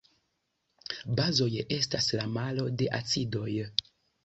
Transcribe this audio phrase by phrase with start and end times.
[1.19, 3.55] Bazoj estas la malo de acidoj.